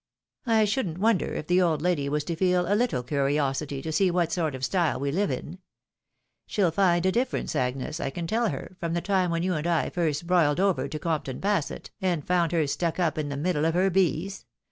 [0.47, 4.09] I shouldn't wonder if the old lady was to feel a little curiosity to see
[4.09, 5.59] what sort of style we live in.
[6.47, 9.67] She'll find a difference, Agnes, I can tell her, from tjie time when you and
[9.67, 13.63] I first broiled over to Compton Basset, and found her stuck up in the middle
[13.63, 14.43] of her bees.